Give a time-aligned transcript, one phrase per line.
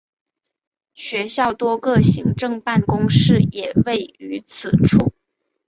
[0.95, 5.13] 学校多个行政办公室也位于此处。